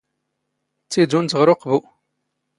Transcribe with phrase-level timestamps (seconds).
[0.85, 1.79] ⵜⵜⵉⴷⵓⵏⵜ ⵖⵔ ⵓⵇⴱⵓ.